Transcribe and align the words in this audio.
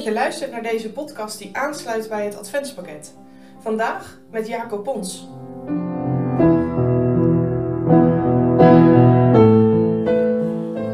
dat 0.00 0.08
je 0.08 0.14
luistert 0.14 0.50
naar 0.50 0.62
deze 0.62 0.92
podcast 0.92 1.38
die 1.38 1.56
aansluit 1.56 2.08
bij 2.08 2.24
het 2.24 2.38
Adventspakket. 2.38 3.14
Vandaag 3.58 4.18
met 4.30 4.46
Jacob 4.46 4.84
Pons. 4.84 5.28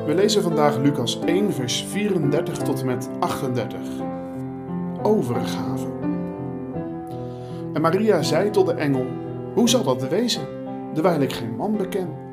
We 0.06 0.14
lezen 0.14 0.42
vandaag 0.42 0.76
Lucas 0.76 1.18
1, 1.20 1.52
vers 1.52 1.84
34 1.88 2.58
tot 2.58 2.80
en 2.80 2.86
met 2.86 3.08
38. 3.20 3.78
Overgave. 5.02 5.86
En 7.72 7.80
Maria 7.80 8.22
zei 8.22 8.50
tot 8.50 8.66
de 8.66 8.72
engel: 8.72 9.06
Hoe 9.54 9.68
zal 9.68 9.84
dat 9.84 10.08
wezen, 10.08 10.46
terwijl 10.94 11.20
ik 11.20 11.32
geen 11.32 11.56
man 11.56 11.76
beken? 11.76 12.25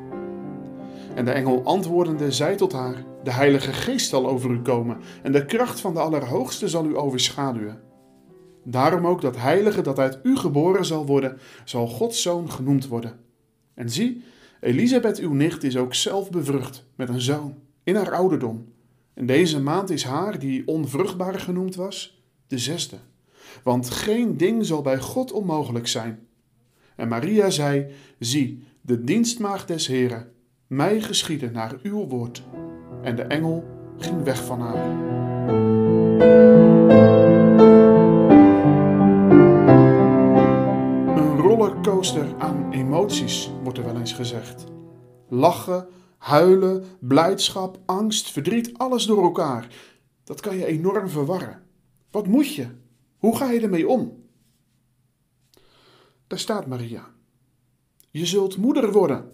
En 1.14 1.24
de 1.24 1.30
engel 1.30 1.64
antwoordende 1.64 2.32
zei 2.32 2.56
tot 2.56 2.72
haar: 2.72 3.04
De 3.22 3.32
Heilige 3.32 3.72
Geest 3.72 4.08
zal 4.08 4.28
over 4.28 4.50
u 4.50 4.62
komen, 4.62 5.00
en 5.22 5.32
de 5.32 5.44
kracht 5.44 5.80
van 5.80 5.94
de 5.94 6.00
Allerhoogste 6.00 6.68
zal 6.68 6.86
u 6.86 6.96
overschaduwen. 6.96 7.80
Daarom 8.64 9.06
ook 9.06 9.20
dat 9.20 9.36
Heilige 9.36 9.82
dat 9.82 9.98
uit 9.98 10.18
u 10.22 10.36
geboren 10.36 10.84
zal 10.84 11.06
worden, 11.06 11.38
zal 11.64 11.86
Gods 11.86 12.22
zoon 12.22 12.50
genoemd 12.50 12.88
worden. 12.88 13.20
En 13.74 13.90
zie, 13.90 14.22
Elisabeth, 14.60 15.18
uw 15.18 15.32
nicht, 15.32 15.62
is 15.62 15.76
ook 15.76 15.94
zelf 15.94 16.30
bevrucht 16.30 16.86
met 16.96 17.08
een 17.08 17.20
zoon 17.20 17.54
in 17.82 17.96
haar 17.96 18.12
ouderdom. 18.12 18.72
En 19.14 19.26
deze 19.26 19.60
maand 19.60 19.90
is 19.90 20.04
haar, 20.04 20.38
die 20.38 20.66
onvruchtbaar 20.66 21.40
genoemd 21.40 21.74
was, 21.74 22.22
de 22.46 22.58
zesde. 22.58 22.96
Want 23.62 23.90
geen 23.90 24.36
ding 24.36 24.66
zal 24.66 24.82
bij 24.82 24.98
God 24.98 25.32
onmogelijk 25.32 25.86
zijn. 25.86 26.26
En 26.96 27.08
Maria 27.08 27.50
zei: 27.50 27.86
Zie, 28.18 28.62
de 28.80 29.04
dienstmaagd 29.04 29.68
des 29.68 29.86
Heren, 29.86 30.32
mij 30.66 31.00
geschieden 31.00 31.52
naar 31.52 31.74
uw 31.82 32.06
woord. 32.06 32.42
En 33.02 33.16
de 33.16 33.22
engel 33.22 33.64
ging 33.98 34.22
weg 34.22 34.44
van 34.44 34.60
haar. 34.60 34.88
Een 41.16 41.38
rollercoaster 41.38 42.34
aan 42.38 42.72
emoties, 42.72 43.50
wordt 43.62 43.78
er 43.78 43.84
wel 43.84 43.96
eens 43.96 44.12
gezegd. 44.12 44.64
Lachen, 45.28 45.88
huilen, 46.18 46.84
blijdschap, 47.00 47.78
angst, 47.86 48.30
verdriet, 48.30 48.78
alles 48.78 49.06
door 49.06 49.22
elkaar. 49.22 49.68
Dat 50.24 50.40
kan 50.40 50.56
je 50.56 50.66
enorm 50.66 51.08
verwarren. 51.08 51.62
Wat 52.10 52.26
moet 52.26 52.54
je? 52.54 52.66
Hoe 53.18 53.36
ga 53.36 53.50
je 53.50 53.60
ermee 53.60 53.88
om? 53.88 54.22
Daar 56.26 56.38
staat 56.38 56.66
Maria. 56.66 57.10
Je 58.10 58.26
zult 58.26 58.56
moeder 58.56 58.92
worden. 58.92 59.32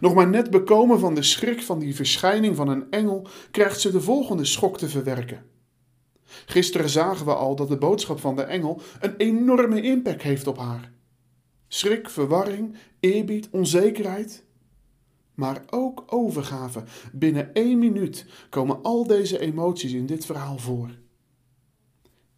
Nog 0.00 0.14
maar 0.14 0.28
net 0.28 0.50
bekomen 0.50 0.98
van 0.98 1.14
de 1.14 1.22
schrik 1.22 1.62
van 1.62 1.78
die 1.78 1.94
verschijning 1.94 2.56
van 2.56 2.68
een 2.68 2.90
engel, 2.90 3.26
krijgt 3.50 3.80
ze 3.80 3.90
de 3.90 4.00
volgende 4.00 4.44
schok 4.44 4.78
te 4.78 4.88
verwerken. 4.88 5.44
Gisteren 6.46 6.88
zagen 6.88 7.26
we 7.26 7.34
al 7.34 7.56
dat 7.56 7.68
de 7.68 7.76
boodschap 7.76 8.20
van 8.20 8.36
de 8.36 8.42
engel 8.42 8.80
een 9.00 9.16
enorme 9.16 9.82
impact 9.82 10.22
heeft 10.22 10.46
op 10.46 10.58
haar. 10.58 10.92
Schrik, 11.68 12.10
verwarring, 12.10 12.76
eerbied, 13.00 13.48
onzekerheid. 13.50 14.44
Maar 15.34 15.62
ook 15.70 16.04
overgave. 16.06 16.82
Binnen 17.12 17.54
één 17.54 17.78
minuut 17.78 18.26
komen 18.50 18.82
al 18.82 19.06
deze 19.06 19.38
emoties 19.38 19.92
in 19.92 20.06
dit 20.06 20.26
verhaal 20.26 20.58
voor. 20.58 20.90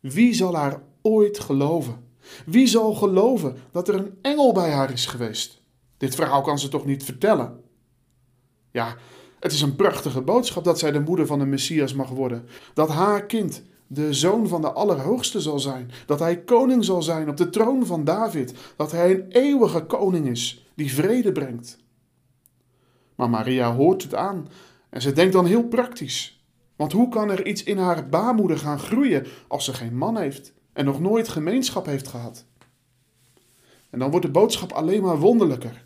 Wie 0.01 0.35
zal 0.35 0.55
haar 0.55 0.83
ooit 1.03 1.39
geloven? 1.39 2.05
Wie 2.47 2.67
zal 2.67 2.95
geloven 2.95 3.57
dat 3.71 3.89
er 3.89 3.95
een 3.95 4.19
engel 4.23 4.53
bij 4.53 4.71
haar 4.71 4.93
is 4.93 5.07
geweest? 5.07 5.64
Dit 5.97 6.15
verhaal 6.15 6.43
kan 6.43 6.59
ze 6.59 6.69
toch 6.69 6.85
niet 6.85 7.05
vertellen? 7.05 7.61
Ja, 8.71 8.97
het 9.41 9.53
is 9.53 9.61
een 9.61 9.77
prachtige 9.77 10.21
boodschap 10.21 10.65
dat 10.65 10.79
zij 10.79 10.93
de 10.93 11.01
moeder 11.01 11.27
van 11.27 11.39
de 11.39 11.47
Messias 11.47 11.95
mag 11.95 12.09
worden. 12.09 12.47
Dat 12.75 12.89
haar 12.89 13.27
kind 13.27 13.63
de 13.87 14.15
zoon 14.15 14.49
van 14.49 14.61
de 14.61 14.73
Allerhoogste 14.73 15.41
zal 15.41 15.59
zijn. 15.59 15.91
Dat 16.07 16.19
hij 16.19 16.43
koning 16.43 16.85
zal 16.85 17.03
zijn 17.03 17.29
op 17.29 17.37
de 17.37 17.51
troon 17.51 17.87
van 17.87 18.05
David. 18.05 18.55
Dat 18.77 18.93
hij 18.93 19.11
een 19.11 19.29
eeuwige 19.29 19.85
koning 19.85 20.29
is 20.29 20.69
die 20.75 20.95
vrede 20.95 21.33
brengt. 21.33 21.79
Maar 23.15 23.31
Maria 23.31 23.75
hoort 23.75 24.03
het 24.03 24.15
aan 24.15 24.49
en 24.91 25.03
ze 25.03 25.13
denkt 25.13 25.33
dan 25.33 25.47
heel 25.47 25.65
praktisch. 25.65 26.45
Want 26.77 26.93
hoe 26.93 27.09
kan 27.09 27.31
er 27.31 27.47
iets 27.47 27.63
in 27.63 27.79
haar 27.79 28.09
baarmoeder 28.09 28.59
gaan 28.59 28.79
groeien 28.79 29.27
als 29.49 29.65
ze 29.65 29.75
geen 29.75 29.97
man 29.97 30.17
heeft 30.17 30.53
en 30.73 30.85
nog 30.85 31.01
nooit 31.01 31.29
gemeenschap 31.29 31.87
heeft 31.87 32.09
gehad? 32.09 32.47
En 33.95 34.01
dan 34.01 34.11
wordt 34.11 34.27
de 34.27 34.33
boodschap 34.33 34.73
alleen 34.73 35.03
maar 35.03 35.19
wonderlijker. 35.19 35.85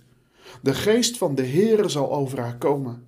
De 0.63 0.75
geest 0.75 1.19
van 1.19 1.35
de 1.35 1.47
Heere 1.47 1.89
zal 1.89 2.13
over 2.13 2.41
haar 2.41 2.59
komen. 2.59 3.07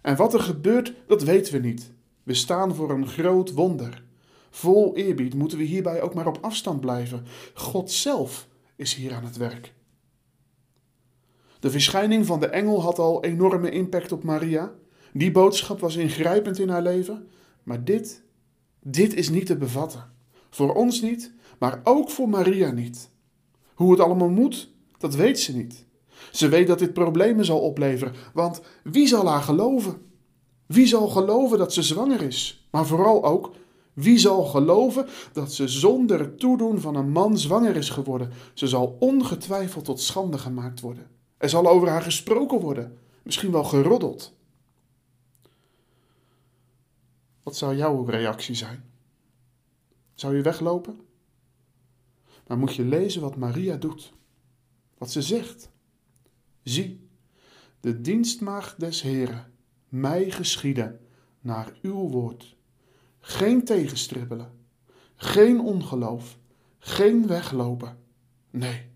En 0.00 0.16
wat 0.16 0.34
er 0.34 0.40
gebeurt, 0.40 0.94
dat 1.06 1.22
weten 1.22 1.52
we 1.52 1.58
niet. 1.58 1.92
We 2.22 2.34
staan 2.34 2.74
voor 2.74 2.90
een 2.90 3.06
groot 3.06 3.52
wonder. 3.52 4.04
Vol 4.50 4.96
eerbied 4.96 5.34
moeten 5.34 5.58
we 5.58 5.64
hierbij 5.64 6.02
ook 6.02 6.14
maar 6.14 6.26
op 6.26 6.38
afstand 6.40 6.80
blijven. 6.80 7.24
God 7.54 7.90
zelf 7.90 8.48
is 8.76 8.94
hier 8.94 9.14
aan 9.14 9.24
het 9.24 9.36
werk. 9.36 9.74
De 11.60 11.70
verschijning 11.70 12.26
van 12.26 12.40
de 12.40 12.46
engel 12.46 12.82
had 12.82 12.98
al 12.98 13.24
enorme 13.24 13.70
impact 13.70 14.12
op 14.12 14.22
Maria. 14.22 14.72
Die 15.12 15.30
boodschap 15.30 15.80
was 15.80 15.96
ingrijpend 15.96 16.58
in 16.58 16.68
haar 16.68 16.82
leven. 16.82 17.28
Maar 17.62 17.84
dit, 17.84 18.22
dit 18.82 19.14
is 19.14 19.30
niet 19.30 19.46
te 19.46 19.56
bevatten. 19.56 20.12
Voor 20.50 20.74
ons 20.74 21.00
niet, 21.00 21.32
maar 21.58 21.80
ook 21.84 22.10
voor 22.10 22.28
Maria 22.28 22.70
niet. 22.70 23.10
Hoe 23.78 23.90
het 23.90 24.00
allemaal 24.00 24.28
moet, 24.28 24.70
dat 24.98 25.14
weet 25.14 25.40
ze 25.40 25.56
niet. 25.56 25.84
Ze 26.32 26.48
weet 26.48 26.66
dat 26.66 26.78
dit 26.78 26.92
problemen 26.92 27.44
zal 27.44 27.60
opleveren, 27.60 28.14
want 28.32 28.60
wie 28.82 29.06
zal 29.06 29.26
haar 29.26 29.42
geloven? 29.42 30.02
Wie 30.66 30.86
zal 30.86 31.08
geloven 31.08 31.58
dat 31.58 31.72
ze 31.72 31.82
zwanger 31.82 32.22
is? 32.22 32.68
Maar 32.70 32.86
vooral 32.86 33.24
ook, 33.24 33.54
wie 33.92 34.18
zal 34.18 34.44
geloven 34.44 35.06
dat 35.32 35.52
ze 35.52 35.68
zonder 35.68 36.18
het 36.18 36.38
toedoen 36.38 36.80
van 36.80 36.94
een 36.94 37.10
man 37.10 37.38
zwanger 37.38 37.76
is 37.76 37.90
geworden? 37.90 38.30
Ze 38.54 38.68
zal 38.68 38.96
ongetwijfeld 38.98 39.84
tot 39.84 40.00
schande 40.00 40.38
gemaakt 40.38 40.80
worden. 40.80 41.10
Er 41.36 41.48
zal 41.48 41.66
over 41.66 41.88
haar 41.88 42.02
gesproken 42.02 42.60
worden, 42.60 42.98
misschien 43.22 43.52
wel 43.52 43.64
geroddeld. 43.64 44.34
Wat 47.42 47.56
zou 47.56 47.76
jouw 47.76 48.04
reactie 48.04 48.54
zijn? 48.54 48.84
Zou 50.14 50.36
je 50.36 50.42
weglopen? 50.42 51.00
Maar 52.48 52.58
moet 52.58 52.74
je 52.74 52.84
lezen 52.84 53.20
wat 53.20 53.36
Maria 53.36 53.76
doet, 53.76 54.12
wat 54.98 55.10
ze 55.10 55.22
zegt. 55.22 55.70
Zie, 56.62 57.08
de 57.80 58.00
dienstmaagd 58.00 58.80
des 58.80 59.02
Heren, 59.02 59.52
mij 59.88 60.30
geschieden 60.30 61.00
naar 61.40 61.72
uw 61.82 62.08
woord. 62.08 62.56
Geen 63.20 63.64
tegenstribbelen, 63.64 64.52
geen 65.14 65.60
ongeloof, 65.60 66.38
geen 66.78 67.26
weglopen. 67.26 67.98
Nee, 68.50 68.90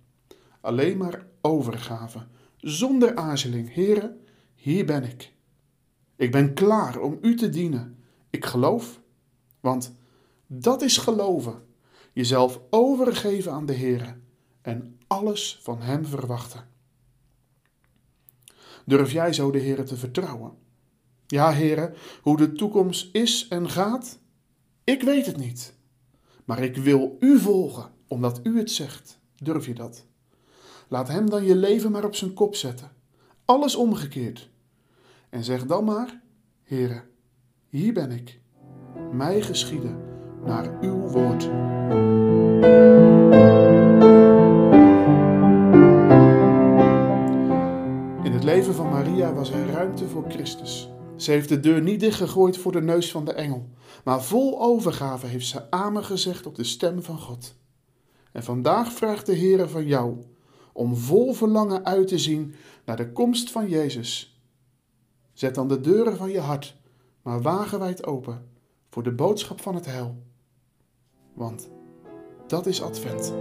alleen 0.60 0.96
maar 0.96 1.26
overgave, 1.40 2.26
zonder 2.56 3.16
aarzeling. 3.16 3.72
Heren, 3.72 4.20
hier 4.54 4.86
ben 4.86 5.02
ik. 5.04 5.32
Ik 6.16 6.30
ben 6.30 6.54
klaar 6.54 7.00
om 7.00 7.18
u 7.20 7.36
te 7.36 7.48
dienen. 7.48 7.98
Ik 8.30 8.44
geloof, 8.44 9.00
want 9.60 9.94
dat 10.46 10.82
is 10.82 10.96
geloven. 10.96 11.62
Jezelf 12.12 12.60
overgeven 12.70 13.52
aan 13.52 13.66
de 13.66 13.72
Heer 13.72 14.16
en 14.62 14.98
alles 15.06 15.58
van 15.62 15.80
Hem 15.80 16.06
verwachten. 16.06 16.68
Durf 18.86 19.12
jij 19.12 19.32
zo 19.32 19.50
de 19.50 19.58
Heer 19.58 19.84
te 19.84 19.96
vertrouwen? 19.96 20.52
Ja, 21.26 21.52
Heer, 21.52 21.96
hoe 22.22 22.36
de 22.36 22.52
toekomst 22.52 23.14
is 23.14 23.48
en 23.48 23.70
gaat, 23.70 24.18
ik 24.84 25.02
weet 25.02 25.26
het 25.26 25.36
niet. 25.36 25.74
Maar 26.44 26.62
ik 26.62 26.76
wil 26.76 27.16
U 27.20 27.38
volgen, 27.38 27.90
omdat 28.08 28.40
U 28.42 28.58
het 28.58 28.70
zegt. 28.70 29.18
Durf 29.36 29.66
je 29.66 29.74
dat? 29.74 30.06
Laat 30.88 31.08
Hem 31.08 31.30
dan 31.30 31.44
je 31.44 31.56
leven 31.56 31.90
maar 31.90 32.04
op 32.04 32.14
zijn 32.14 32.34
kop 32.34 32.54
zetten. 32.54 32.92
Alles 33.44 33.74
omgekeerd. 33.74 34.50
En 35.28 35.44
zeg 35.44 35.66
dan 35.66 35.84
maar, 35.84 36.22
Heere, 36.62 37.02
hier 37.68 37.92
ben 37.92 38.10
ik. 38.10 38.40
Mij 39.12 39.42
geschieden 39.42 40.11
naar 40.44 40.78
uw 40.80 40.98
woord. 40.98 41.42
In 48.24 48.32
het 48.32 48.44
leven 48.44 48.74
van 48.74 48.88
Maria 48.88 49.32
was 49.32 49.50
er 49.50 49.70
ruimte 49.70 50.08
voor 50.08 50.24
Christus. 50.28 50.90
Ze 51.16 51.30
heeft 51.30 51.48
de 51.48 51.60
deur 51.60 51.82
niet 51.82 52.00
dichtgegooid 52.00 52.58
voor 52.58 52.72
de 52.72 52.82
neus 52.82 53.10
van 53.10 53.24
de 53.24 53.32
engel, 53.32 53.68
maar 54.04 54.22
vol 54.22 54.60
overgave 54.60 55.26
heeft 55.26 55.46
ze 55.46 55.70
amen 55.70 56.04
gezegd 56.04 56.46
op 56.46 56.54
de 56.54 56.64
stem 56.64 57.02
van 57.02 57.18
God. 57.18 57.54
En 58.32 58.42
vandaag 58.42 58.92
vraagt 58.92 59.26
de 59.26 59.34
Heer 59.34 59.68
van 59.68 59.86
jou 59.86 60.16
om 60.72 60.96
vol 60.96 61.32
verlangen 61.32 61.84
uit 61.84 62.08
te 62.08 62.18
zien 62.18 62.54
naar 62.84 62.96
de 62.96 63.12
komst 63.12 63.50
van 63.50 63.68
Jezus. 63.68 64.40
Zet 65.32 65.54
dan 65.54 65.68
de 65.68 65.80
deuren 65.80 66.16
van 66.16 66.30
je 66.30 66.40
hart 66.40 66.80
maar 67.22 67.42
wagenwijd 67.42 68.06
open 68.06 68.48
voor 68.90 69.02
de 69.02 69.12
boodschap 69.12 69.60
van 69.60 69.74
het 69.74 69.86
heil. 69.86 70.22
Want 71.34 71.70
dat 72.46 72.66
is 72.66 72.82
Advent. 72.82 73.32